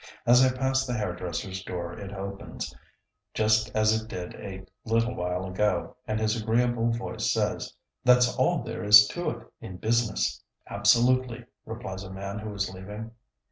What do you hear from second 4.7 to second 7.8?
little while ago, and his agreeable voice says,